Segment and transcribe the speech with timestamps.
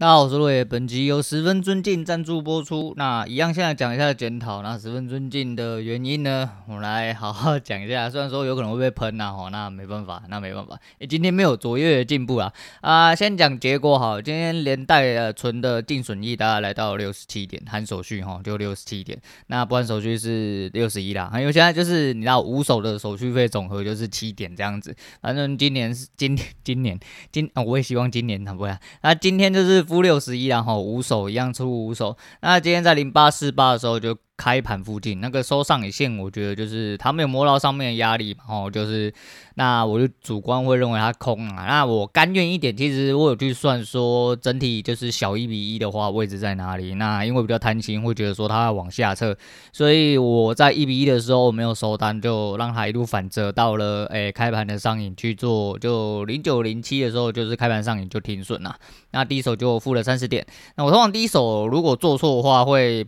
[0.00, 0.64] 大家好，我是陆野。
[0.64, 2.94] 本集由十分尊敬赞助播出。
[2.96, 4.62] 那一样，现在讲一下检讨。
[4.62, 6.48] 那十分尊敬的原因呢？
[6.66, 8.08] 我们来好好讲一下。
[8.08, 10.80] 虽然说有可能会被喷呐，吼，那没办法，那没办法。
[11.00, 12.50] 诶，今天没有卓越的进步啊。
[12.80, 14.18] 啊，先讲结果好。
[14.22, 19.20] 今天连带呃存的净损益大概来到六十七点，含手续哈，就六十七点。
[19.48, 21.28] 那不含手续是六十一啦。
[21.30, 24.96] 还有现在就是你知道五手的手续费总和就是七点这样子。
[25.20, 26.98] 反正今年是今今年
[27.30, 28.74] 今啊，我也希望今年它不会。
[29.02, 29.84] 那今天就是。
[29.90, 32.16] 负六十一，然后五手一样出五手。
[32.42, 39.12] 那今天在零八四八的时候就开盘附近那个收上影线，我觉得就是它没有摸到上面的压力嘛，哦，就是
[39.56, 41.66] 那我就主观会认为它空啊。
[41.68, 46.94] 那我甘愿一点，其实我有去算说整体就是小一比一的话位置在哪里。
[46.94, 49.36] 那因为比较贪心，会觉得说它要往下撤，
[49.74, 58.74] 所以我在一比一的时候没有收单，就让它一路反折到了诶开盘的上影去做，就零九零七的时候就是开盘上影就停损了。
[59.10, 60.46] 那第一手就负了三十点。
[60.76, 63.06] 那我通常第一手如果做错的话会。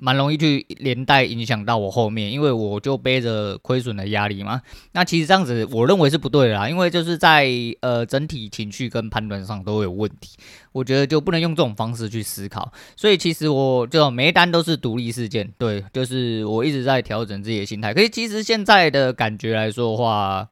[0.00, 4.62] 蛮容易去连带影响到我后面，因为我就背着亏损的压力嘛。
[4.92, 7.48] 那其实这样子，我认为是不对的啦，因为就是在
[7.80, 10.36] 呃整体情绪跟判断上都有问题。
[10.70, 12.72] 我觉得就不能用这种方式去思考。
[12.96, 17.92] 所以其实我就每一单都是独立事件，对，就是我一直在调整自己的心态。
[17.92, 20.48] 可是其实现在的感觉来说的话，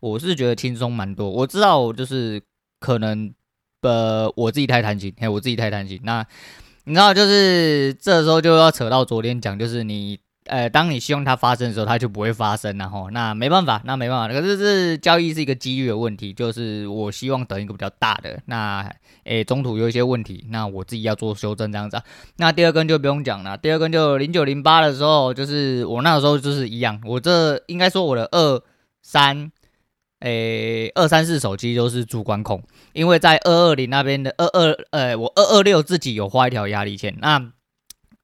[0.00, 1.28] 我是觉得轻松蛮多。
[1.28, 2.40] 我知道就是
[2.80, 3.30] 可能
[3.82, 6.00] 呃我自己太贪心，嘿，我自己太贪心。
[6.04, 6.26] 那。
[6.88, 14.32] 你知道，就是这时候就要扯到昨天讲，就是你，呃，当你希望它发生的时候，它就不会发生，然后那没办法，那没办法。
[14.32, 18.90] 可是这交易是一个几率的问题，就是我希望等一个比较大的，那，
[19.24, 22.02] 诶，中途有一些问题，那我自己要做修正这样子啊。
[22.36, 28.62] 那第二根就不用讲了，第二根就零九零八的时候，就是我那个时候就是一样，我这应该说我的二
[29.02, 29.52] 三。
[30.20, 37.52] 诶，二三四手机都是主观控，因为在二二零那边的二二，诶，我二二六自己有画一条压力线，那。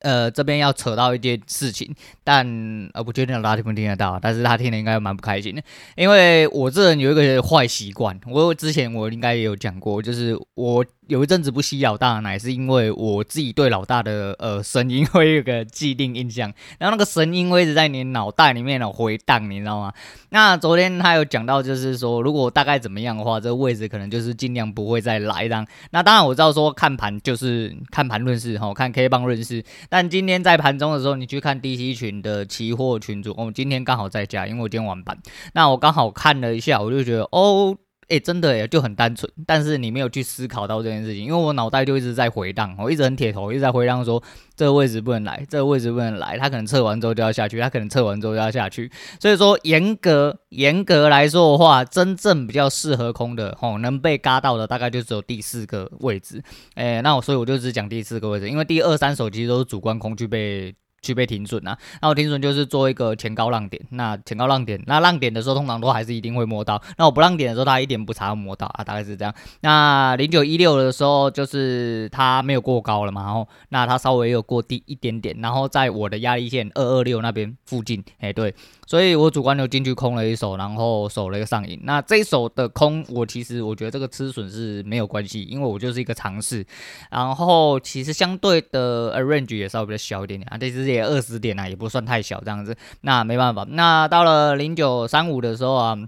[0.04, 2.46] 呃，这边要扯到一件事情，但
[2.92, 5.62] 呃，不确定大家听不听得到，但是他听了应该蛮不开心的，
[5.96, 19.92] 因为我这人有一个坏习惯，我之前我应该也有讲过，就是我有一阵子不吸老大奶，是因为我自己对老大的呃声音会有个既定印象，然后那个声音会一直在你脑袋里面的回荡，你知道吗？
[20.28, 25.66] 那昨天他有讲到，就是说如果大概怎么样的话，这个位置可能就是尽量不会再来这样。
[25.92, 29.64] 那当然我知道说看盘就是看盘论事哈，看 K 棒论事。
[29.94, 35.16] 但今天在盘中的时候，你去看 DC 群的期货群主，我、哦、今天刚好在家，因为我今天晚班。
[35.52, 37.76] 那我刚好看了一下，我就觉得哦，
[38.08, 39.30] 诶，真的诶，就很单纯。
[39.46, 44.22] 但是你没有去思考到这件事情，因为我脑袋就一直在回荡，我一直很铁头，一直在回荡说。
[44.56, 48.88] 这个位置不能来，这个位置不能来，他可能测完之后就要下去，他可能测完之后就要下去。
[49.18, 56.40] 所以说，严格严格来说的话，真正比较适合空的，吼，能被嘎到的大概就只有第四个位置。
[56.76, 60.72] 诶，那我所以我就只讲第四个位置，因为第二三手其实都是主观空去被。
[61.04, 69.34] 去被停损啊，那我停损就是做一个前高浪点，那前高浪点，那浪点的时候通常都还是一定会摸到，那我不浪点的时候它一点不差摸到啊，大概是这样。
[69.60, 78.54] 那零九一六的时候就是它没有过高了嘛，然后那它稍微有过低一点点，然后在我的压力线二二六那边附近，哎对，
[78.86, 81.78] 所以我主观就进去空了一手，然后守了一个上影。
[81.82, 86.64] 那这一手的空，我其实我觉得这个吃损是没有关系，因为我就是一个尝试，
[87.10, 90.93] 然后其实相对的 arrange 也稍微比较小一点点啊，这是。
[90.94, 92.76] 也二十点啊，也不算太小这样子。
[93.02, 95.98] 那没办法，那到了零九三五的时候啊，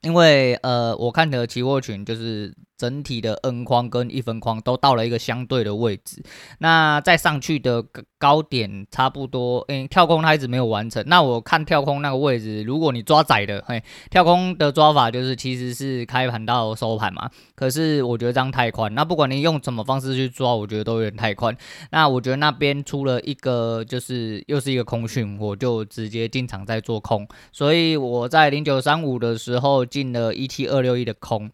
[0.00, 2.54] 因为呃，我看的期货群就是。
[2.82, 6.20] 整体的 N 框跟一分框都到了一个相对的位置，
[6.58, 7.84] 那再上去的
[8.18, 11.00] 高点差不多，嗯，跳空它一直没有完成。
[11.06, 17.30] 那我看跳空那个位置，如果你抓窄的，嘿，跳空的抓法就是其实是开盘到收盘嘛。
[17.54, 21.56] 可是我觉得这样太宽，那不管你用什么方式去抓，我觉得都有点太宽。
[21.92, 31.48] 那我觉得那边出了一个就是又是一个空讯，我就直接进场在做空，所以我在零九三五的时候进了一七二六一的空。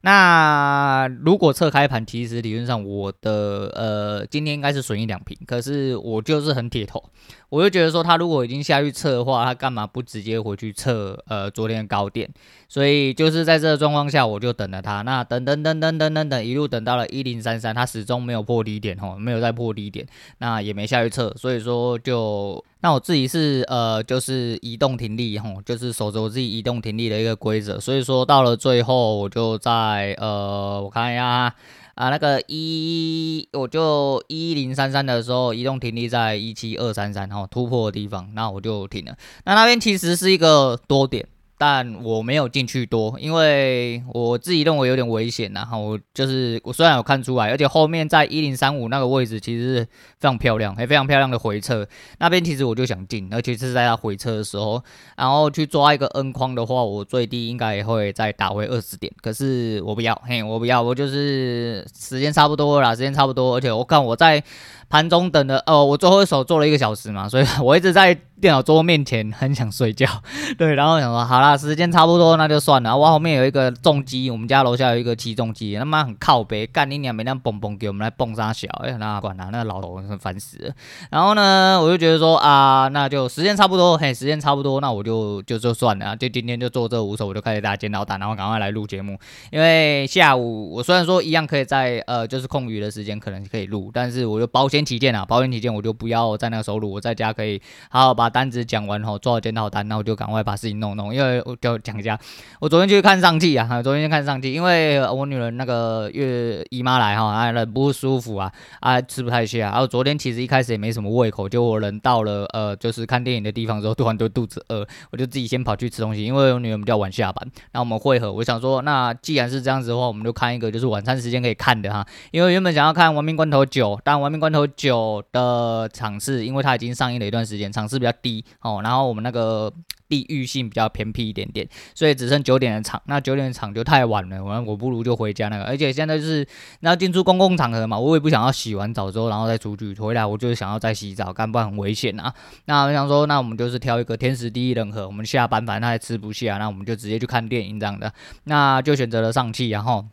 [0.00, 7.02] 那如果测开盘，其实理论上我的呃今天应该是损益两平，可是我就是很铁头，
[7.48, 12.30] 我就觉得说他如果已经下去测的话，他干嘛不直接回去测呃昨天的高点？
[12.68, 15.02] 所以就是在这个状况下，我就等了他。
[15.02, 20.06] 那等等等等等等等，一路等到了一零三三，他始终没有破低点哦，没有再破低点，
[20.38, 22.64] 那也没下去测，所以说就。
[22.80, 31.52] 那我自己是呃，就是移动停力吼，就是守着我自己移动停力的一个规则，所以说到了最后，我就在呃，我看一下
[31.94, 39.16] 啊，那个一，我就一零三三的时候，移动停力在一七二三三吼，突破的地方，那我就停了。
[39.44, 41.26] 那那边其实是一个多点。
[41.58, 45.52] 但我没有进去多，因为我自己认为有点危险。
[45.52, 51.86] 然后我就是我虽然有看出来，而且后面在一零三五那个位置其实是非常漂亮，也非常漂亮的回撤。
[52.18, 54.82] 那边其实我就想进，而且是在他回撤的时候，
[55.16, 59.12] 然后去抓一个 N 框的话，我最低应该也会再打回二十点。
[59.20, 64.42] 可是我不要，嘿，我不要，我就是时间差不多了啦，时间差不多，而且我看我在。
[64.88, 70.06] 盘中等的哦，我最后一手做了一个小时嘛， 所以我一直在电脑桌面前很想睡觉，
[70.56, 72.96] 对，然后想说好啦，时间差不多那就算了。
[72.96, 80.72] 我后面有一个重机，我们家楼下有一个起重机，他妈很靠北，干你娘，每天蹦蹦给我们来蹦三小，哎，那管他，那老头很烦死了。
[81.10, 89.18] 然后呢，我就觉得说啊，那就时间差不多，嘿，时间差不多，那我就就就算了，就今天就做这五手，我就开始打煎熬蛋，然后赶快来录节目。
[89.50, 94.77] 因为下午我虽然说一样可以在呃就是空余的时间可能可以录，但是我就保险。
[94.84, 97.60] 起见啊，保险起见，我就不要在那个收入，我在家可以
[97.90, 101.14] 好好把单子讲完后，做好检讨单，那我就赶快把事情弄弄。
[101.14, 102.18] 因为我就讲一下，
[102.60, 109.58] 我昨天去看上汽啊，昨天去看上汽，因为我女儿那个月姨妈来哈，哎，人不舒服啊，啊，吃不太下。
[109.58, 129.72] 然后昨天其实一开始也没什么胃口，就我人到了呃，就是看电影的地方之后，突然就肚子饿，我就自己先跑去吃东西，因为我女儿比较晚下班，那我们会合，我想说，那既然是这样子的话，我们就看一个就是晚餐时间可以看的哈，因为原本想要看《亡命关头九》，但《亡命关头》九的场次，因为它已经上映了一段时间，场次比较低哦，然后我们那个
[130.08, 136.46] 地域性比较偏僻一点点，所以只剩九点的场，那九点的场就太晚了，我我不如就回家那个，而且现在就是
[136.80, 142.32] 那进出公共场合嘛，我也不想要洗完澡之后然后再出去，回来我就是想要再洗澡，干不然很危险啊。
[142.64, 148.12] 那我想说，那我们就是挑一个天时地利人和，我们下班反正他也吃不下，那我们就直接去看电影这样的，
[148.44, 150.04] 那就选择了上汽，然后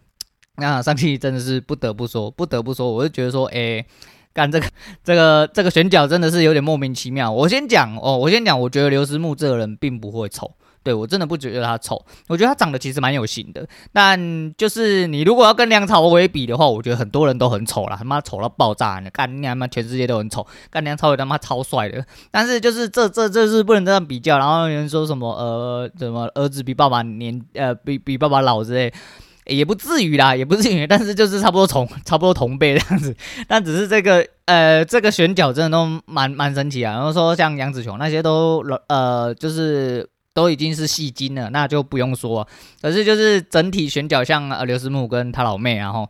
[0.58, 3.86] 那上汽真的是不得不说，不得不说，我就觉得说，哎。
[4.36, 4.68] 干这个
[5.02, 7.32] 这个这个选角真的是有点莫名其妙。
[7.32, 10.52] 我先讲哦，我先讲，我觉得刘思慕这个人并不会丑，
[10.84, 13.66] 对，我真的不觉得他丑，我觉得他长得其实蛮有型的。
[13.94, 19.10] 但就是你如果要跟梁朝伟比的话，我觉得很多人都很丑啦，他妈丑到爆炸呢。
[19.10, 22.06] 干你他妈全世界都很丑，干梁朝伟他妈超帅的。
[22.30, 24.38] 但是就是这这这是不能这样比较。
[24.38, 28.94] 然后有人说什么呃什么儿子比爸爸年呃比比爸爸老之类。
[29.46, 33.16] 也不至于啦，也不至于，但是就是差不多同差不多同辈这样子，
[33.48, 36.94] 但只是这个呃这个选角真的都蛮蛮神奇啊。
[36.94, 42.48] 然后说像杨紫琼那些都呃就是都已经是戏精了，那就不用说。
[42.82, 46.10] 可是就是整体选角像呃刘思慕跟他老妹，然后。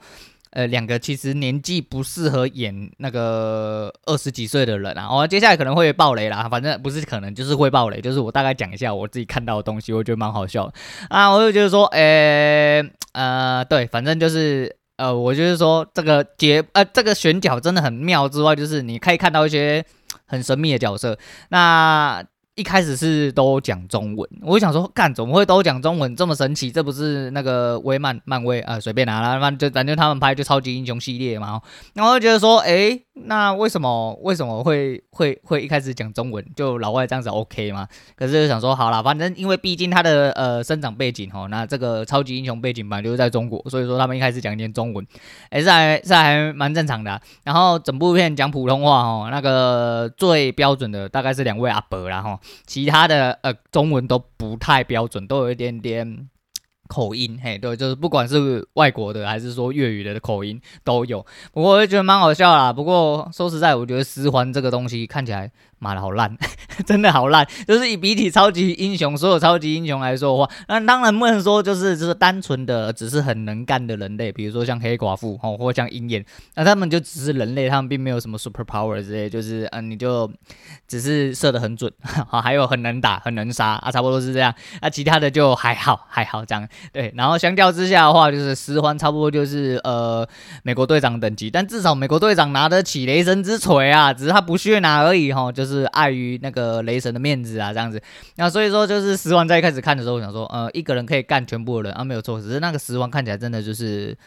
[0.56, 5.06] 呃，两个其实年纪不适合演那个二十几岁的人啊。
[5.12, 10.72] 哦，接下来可能会爆雷啦，反正不是可能就是会爆雷，就是我大概讲一下我自己看到的东西，我觉得蛮好笑
[11.10, 11.30] 啊。
[11.30, 12.82] 我就觉得说，诶，
[13.12, 19.84] 呃，对，反正就是呃，我就是说这个节呃这个选角真的很妙之外，就是你可以看到一些
[20.26, 21.20] 很神秘的角色，
[21.50, 22.26] 那。
[22.56, 26.72] 一开始是都讲中文，我就想说，干怎么会都讲中文这么神奇？
[26.72, 31.62] 这不是那个威漫漫威啊，随便拿啦，反正就反正他们拍就超级英雄系列嘛，
[31.94, 33.02] 然后就觉得说，诶。
[33.18, 37.88] 那为什么为什么会会会一开始讲中文就老外这样子 OK 吗？
[38.14, 45.08] 可是就想说好啦，反正因为毕竟他的呃生长背景哦，那这个超级英雄背景嘛就是在中国，所以说他们一开始讲一点中文，
[45.50, 56.30] 哎、欸、是还是还蛮正常的、然后整部片讲普通话哦，那个最标准的大概是两位阿伯啦齁，其他的呃中文都不太标准，都有一点点。
[56.88, 62.72] 口音，嘿，对，就是不管是外国的还是说粤语的口音都有，不过我就觉得蛮好笑啦。
[62.72, 65.52] 不过说实在，我觉得十环这个东西看起来。
[65.86, 66.36] 妈的好烂，
[66.88, 67.46] 真的好烂！
[67.68, 76.26] 就是以比起超级英雄，所有超级英雄来说的话，那当然不能说就是就是单纯的只是很能干的人类，比如说像黑寡妇哦，或像鹰眼，
[76.56, 80.28] 那他们就只是人类，他们并没有什么 super power 之类，就是嗯，你就
[80.88, 81.92] 只是射得很准，
[82.28, 84.52] 好，还有很能打，很能杀啊，差不多是这样。
[84.82, 86.68] 那其他的就还好，还好这样。
[86.92, 90.28] 对，然后相较之下的话，就是十环差不多就是呃
[90.64, 95.75] 美国队长等级，但至少美国队长拿得起雷神之锤啊，只是他不屑拿而已哈，就是。
[95.76, 98.02] 是碍于那个雷神的面子啊，这样子，
[98.36, 104.18] 那所以说就是十王在一开始看的时候，我想说，呃，一个人可以干全部的人啊，没有错，只是那个十王看起来真的就是。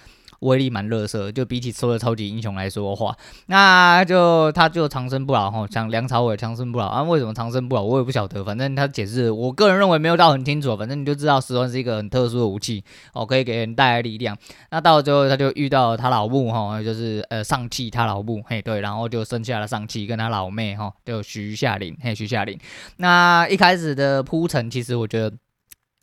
[0.40, 3.16] 威力蛮垃圾，就比起所有超级英雄来说的话，
[3.47, 7.02] 那就他就长生不老哈，像梁朝伟长生不老啊？
[7.02, 7.83] 为什么长生不老？
[7.83, 14.37] 我也不晓得，反正他解释，我个人认为没有到很清楚，反正你就知道十环是一个很特殊的武器哦，可以给人带来力量。
[14.71, 22.59] 那到了最后，他就遇到他老母哈，就是呃上气他老母嘿对，然后就生下了上气跟他老妹哈，就徐夏玲嘿徐夏玲。
[22.99, 25.37] 那一开始的铺陈，其实我觉得。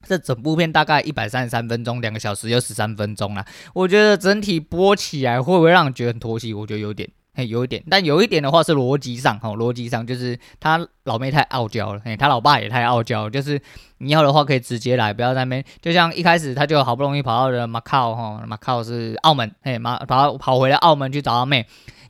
[0.05, 3.45] 这整部片大概一百三十三分钟，两个小时又十三分钟啦。
[3.74, 6.53] 我觉得整体播起来会不会让人觉得很拖戏？
[6.53, 13.62] 我觉得有点，嘿，有一点，但有一点的话是逻辑上，哈，逻辑上就是他老妹太傲娇了，嘿，他老爸也太傲娇，就是
[13.98, 21.65] 你要的话可以直接来，不要在那边，就像一开始他就好不容易跑到了马卡，哈，马卡是澳门，嘿，马跑跑回来澳门去找他妹。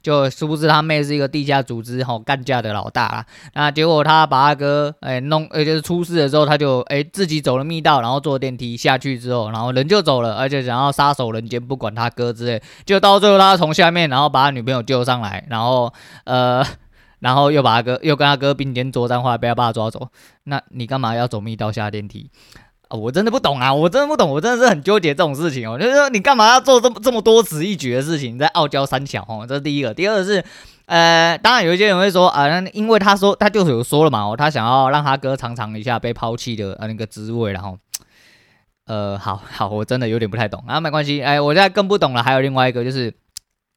[0.05, 15.91] 就殊不知他妹是一个地下组织吼干架的老大啦，那结果他把他哥哎、弄，呃就是出事的时候他就哎、自己走了密道，然后坐电梯下去之后，然后人就走了，而且想要杀手人间不管他哥之类，就到最后他从下面然后把他女朋友救上上来，然后
[16.25, 16.63] 呃
[17.19, 20.09] 然后又把他哥又跟他哥并肩作战，后来被他爸抓走，
[20.43, 22.29] 那你干嘛要走密道下电梯？
[22.87, 23.73] 啊，我真的不懂啊！
[23.73, 25.79] 我真的不懂，我真的是很纠结这种事情哦。
[25.79, 28.37] 就是说，你干嘛要做这么这么多此一举的事情？
[28.37, 29.91] 在傲娇三小哦，这是第一个。
[29.91, 30.43] 第二个是，
[30.85, 37.75] 呃，当然有一些人会说啊，因为他说他就是有说了嘛，哦，他想要让他哥尝尝一下被抛弃的那个滋味，然后，
[38.85, 42.21] 呃，好好，我真的有点不太懂啊，没关系，哎，我现在更不懂了。
[42.21, 43.11] 还有另外一个就是。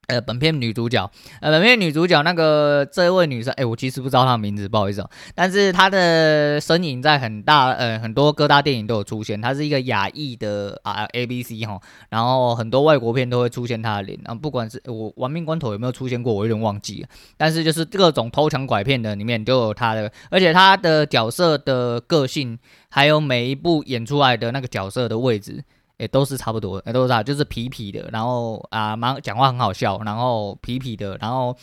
[0.08, 1.10] 呃，本片女主角，
[1.42, 5.10] 呃，本片女主角那个这位女生，哎，我其实不知道她的名字，不好意思哦。
[5.34, 9.38] 但是她的身影在很大，呃，很多各大电影都有出现。
[9.38, 14.18] 她是一个亚裔的啊，A B C 哈，然后很多外国片都会出现她的脸。
[14.24, 17.08] 然后不管是我玩命关头有没有出现过，我有点忘记了。
[17.36, 25.62] 但是就是各种偷抢拐骗的里面都有她的，而且她的角色的个性，还有每一部演出来的那个角色的位置。
[25.98, 31.54] 也、都是差不多，也、都是啊，就是痞痞的，然后啊，蛮讲话很好笑，然后痞痞的，然后，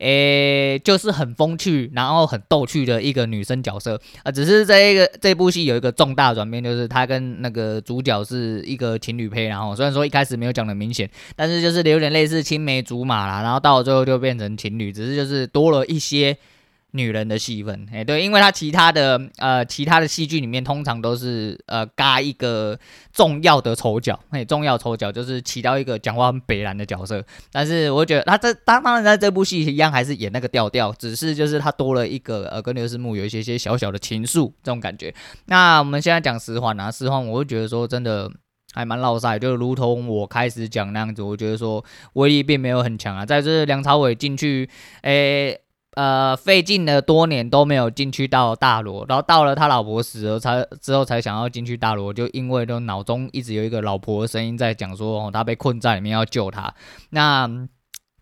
[0.00, 4.32] 诶、就是很风趣，然后很逗趣的一个女生角色啊。
[4.32, 16.36] 只是这一个这部戏有一个重大转变，就是她跟那个主角是一个情侣配，然后虽然说一开始没有讲的明显，但是就是有点类似青梅竹马啦，然后到了最后就变成情侣，只是就是多了一些。
[16.96, 22.78] 女人的戏份，哎，对，因为他其他的呃，其他的戏剧里面通常都是呃，嘎一个
[23.12, 27.20] 重要的丑角，哎，重要丑角就是起到一个讲话很北然的角色。
[27.50, 35.12] 但是我觉得他这当当然在这部戏一样还是演那个调调，只是就是他多了一个呃，跟刘思慕有一些些小小的情愫这种感觉。
[35.46, 38.30] 那我们现在讲实话啊，实话我会觉得说真的
[38.72, 43.26] 还蛮落赛，就如同我开始讲那样子，我觉得说威力并没有很强啊。
[43.26, 44.70] 在这梁朝伟进去，
[45.02, 45.58] 哎。
[45.94, 56.74] 呃，费尽了多年都没有进去到大罗，然后到了他老婆死了才之后才想要进去大罗，就因为都脑中一直有一个老婆的声音在讲说，哦，他被困在里面要救他。
[57.10, 57.48] 那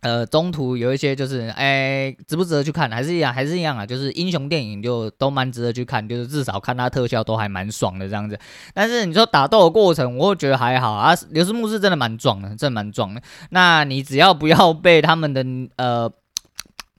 [0.02, 2.91] 呃，中途有一些就是，哎，值不值得去看？
[2.91, 8.38] 还是一样，还是一样啊，就是英雄电影就都蛮值得去看，就是至少看他特效都还蛮爽的这样子。
[8.75, 11.14] 但是你说打斗的过程，我觉得还好啊。
[11.31, 13.23] 刘思慕是真的蛮壮的，真的蛮壮的。
[13.50, 15.45] 那你只要不要被他们的
[15.76, 16.12] 呃。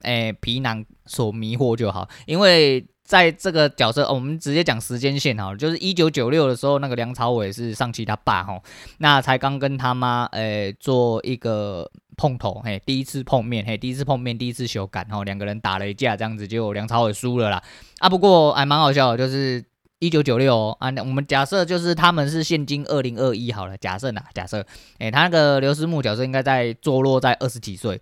[0.03, 8.63] 诶，皮囊所迷惑就好，因为在这个角色，我们直接讲时间线好了，就是一九九六的时候，那个梁朝伟是上期他爸吼，
[9.00, 17.62] 那才刚跟他妈诶做一个碰头，嘿，第一次碰面，嘿，第一次碰面，第一次修改，吼，两个人打了一架，这样子，就梁朝伟输了啦，
[18.00, 19.63] 啊，不过还蛮好笑，就是
[20.00, 24.65] 一九九六啊，我们假设就是他们是现今二零二一好了，假设呢，假设，
[25.00, 28.01] 诶，他那个刘思慕角色应该在坐落在二十几岁。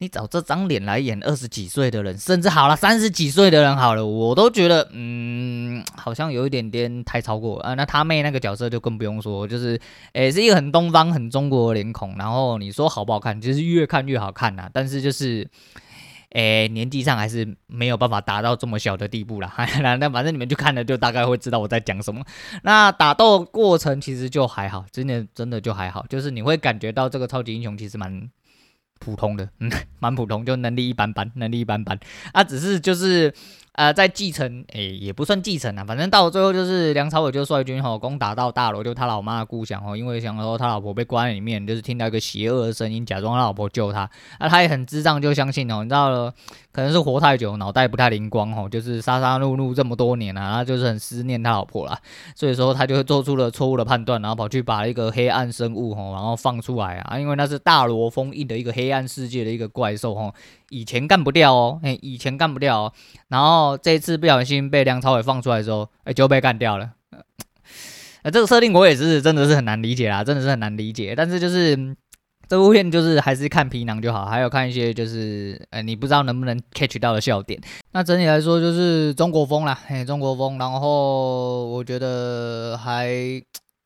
[0.00, 7.74] 你找这张脸来演二十几岁的人，甚至好了三十几岁的人好了，我都觉得嗯，好像有一点点太超过啊。
[7.74, 9.80] 那他妹那个角色就更不用说，就是
[10.12, 12.14] 诶、是一个很东方、很中国脸孔。
[12.16, 15.48] 然后你说好不好看，就是越看越好看呐、但是就是
[16.30, 19.52] 诶、年纪上还是没有办法达到这么小的地步啦。
[19.82, 22.22] 那 那反正你们就看了就大概会知道我在讲什么。
[22.62, 28.30] 那打斗过程其实就还好，真的真的就还好，就是你会感觉到这个超级英雄其实蛮。
[28.98, 31.98] 普通的，嗯， 蛮普通，就能力一般般，能力一般般，
[32.32, 33.32] 啊，只是就是。
[33.78, 46.34] 呃，在继承，诶、也不算继承啊，反正到最后就是梁朝伟就率军吼攻打到大罗，就他老妈的故乡吼，因为想说他老婆被关在里面，就是听到一个邪恶的声音，假装他老婆救他，那他也很智障，就相信哦，你知道了，
[46.72, 51.96] 可能是活太久，脑袋不太灵光吼，就是杀杀戮戮这么多年啊，他就是很思念他老婆啦，
[52.34, 60.34] 所以说他就做出了错误的判断，然后跑去把一个黑暗生物吼，然后放出来啊，因为那是大罗封印的一个黑暗世界的一个怪兽吼。
[60.70, 62.92] 以前干不掉哦，哎，以前干不掉哦，
[63.28, 66.90] 然后这一次不小心被梁朝伟放出来的时候，哎，就被干掉了。
[68.22, 71.14] 呃，这个设定我也是真的是很难理解啦，真的是很难理解。
[71.14, 71.94] 但是就是
[72.48, 77.60] 这部片就是还是看皮囊就好，还有看一些就是呃你不知道能不能 catch 到的笑点。
[77.92, 80.58] 那整体来说就是中国风啦，嘿，中国风。
[80.58, 83.08] 然后我觉得还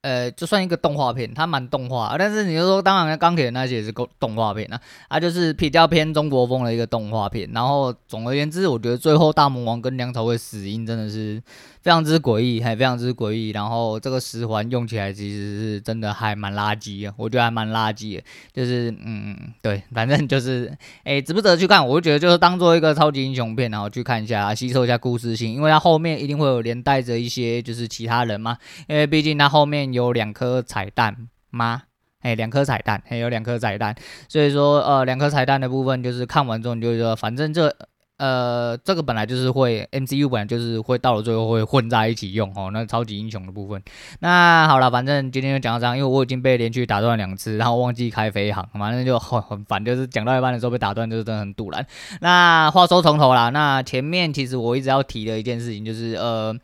[0.02, 7.49] 呃，就算一个动画片，它蛮动画，但是你就说，当然钢铁那些也是动动画片啊，它就是比较偏中国风的一个动画片。
[7.54, 11.40] 然后总而言之，我觉得最后大魔王跟梁朝伟死因真的是
[11.82, 13.50] 非常之诡异，还非常之诡异。
[13.50, 18.25] 然后这个十环用起来其实是真的还蛮垃圾的，我觉得还蛮垃圾的。
[18.52, 21.87] 就是嗯，对，反正就是哎、值不值得去看？
[21.87, 29.91] 我就觉得就是当做一个超级英雄片，然后去看一下，吸收一下故事性，因为它后面一定会有连带着一些就是其他人嘛，因为毕竟它后面。
[29.92, 31.82] 有两颗彩蛋吗？
[32.22, 33.92] 哎，两颗彩蛋，还有两颗彩蛋，
[34.28, 37.76] 所以说，呃，两颗彩蛋的部分就是看完之后你就说，反正这，
[38.18, 43.82] 呃，这个本来就是会 MCU 本来就是会到了最后会混在一起用哦，那超级英雄的部分。
[44.20, 51.84] 那好了，反正今天就讲到这样，因为我已经被连续打断两次，然后忘记开飞航，反正就很很烦，就是讲到一半的时候被打断，就是真的很赌烂。
[52.20, 56.56] 那话说从头啦，那前面其实我一直要提的一件事情就是，呃。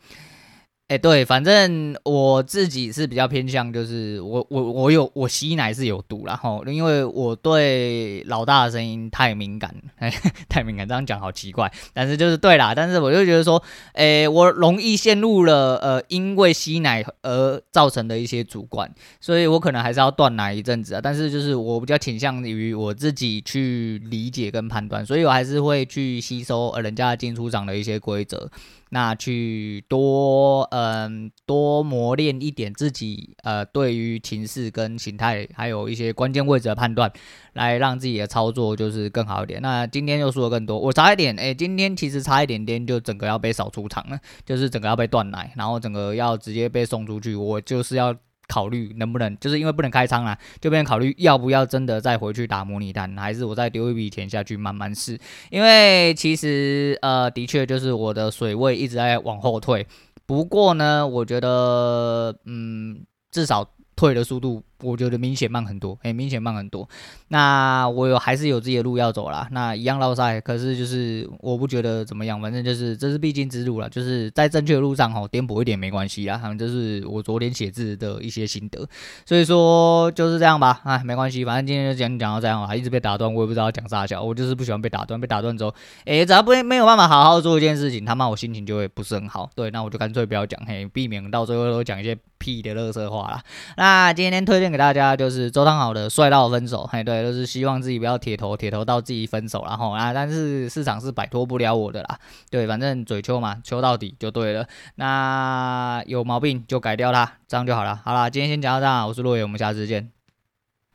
[0.89, 10.11] 哎，对，反正我自己是比较偏向，就是我我我有我吸奶是有毒啦吼，因为我对老大的声音太敏感，哎，
[10.49, 13.61] 太敏感，这样讲好奇怪，但是就是对啦，但是我就觉得说，
[13.93, 18.91] 哎，我容易陷入了呃，因为吸奶而造成的一些主观，
[19.21, 28.49] 所以我可能还是要断奶一阵子啊，但是就是我比较倾向于我自己去理解跟判断，所以我还是会去吸收呃人家进出场的一些规则。
[28.89, 37.11] 那去多嗯、多磨练一点自己呃对于情势跟形态还有一些关键位置的判断，
[37.53, 39.61] 来让自己的操作就是更好一点。
[39.61, 48.15] 那今天又说的更多，我差一点哎，今天其实差一点点就整个要被扫出场了，就是整个要被断奶，然后整个要直接被送出去，我就是要。
[48.49, 55.17] 考虑能不能，就是因为不能开仓啊，就变考虑要不要真的再回去打模拟单，还是我再丢一笔钱下去慢慢试。
[55.51, 59.87] 因为其实呃，的确就是我的水位一直在往后退。
[60.25, 64.63] 不过呢，我觉得嗯，至少退的速度。
[64.81, 66.87] 我觉得明显慢很多，哎、明显慢很多。
[67.29, 69.47] 那我有还是有自己的路要走啦。
[69.51, 76.37] 那一样绕赛，可是就是我不觉得怎么样，反正就是这是必经之路了，就是在正确的路上吼，颠簸一点没关系啦。
[76.37, 78.87] 反正就是我昨天写字的一些心得，
[79.25, 80.81] 所以说就是这样吧。
[80.83, 85.73] 哎，没关系，反正今天就讲讲到这样了，一直被打断，我也不知道讲啥笑，我就是不喜欢被打断，被打断之后，
[86.05, 89.49] 哎、只要不没有办法好好做一件事情，他妈我心情就会不是很好。
[89.55, 93.43] 对，那我就干脆不要讲，嘿，避免到最后都讲一些屁的垃圾话啦。
[93.77, 95.49] 那今天推荐给大家就是。
[95.49, 102.19] 周汤豪的帅到分手，嘿，对，就是希望自己不要铁头，铁头到自己分手，然后啊，但是市场是摆脱不了我的啦，
[102.51, 107.99] 对，反正嘴抽嘛，抽到底就对了，那有毛病就改掉它，这样就好了。
[108.05, 110.18] 好啦，今天先讲到这，我是洛野，我们下次见。